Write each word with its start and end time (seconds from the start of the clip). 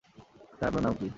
Sir, 0.57 0.67
আপনার 0.69 0.83
নাম 0.85 0.93
কী? 0.99 1.07